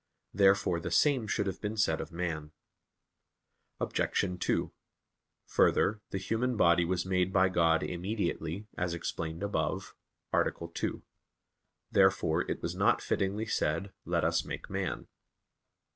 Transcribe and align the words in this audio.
Therefore 0.33 0.79
the 0.79 0.89
same 0.89 1.27
should 1.27 1.45
have 1.45 1.61
been 1.61 1.77
said 1.77 2.01
of 2.01 2.11
man. 2.11 2.53
Obj. 3.79 4.25
2: 4.39 4.73
Further, 5.45 6.01
the 6.09 6.17
human 6.17 6.57
body 6.57 6.83
was 6.83 7.05
made 7.05 7.31
by 7.31 7.49
God 7.49 7.83
immediately, 7.83 8.65
as 8.75 8.95
explained 8.95 9.43
above 9.43 9.93
(A. 10.33 10.43
2). 10.73 11.03
Therefore 11.91 12.41
it 12.49 12.63
was 12.63 12.75
not 12.75 12.99
fittingly 12.99 13.45
said, 13.45 13.93
"Let 14.03 14.23
us 14.25 14.43
make 14.43 14.71
man." 14.71 15.07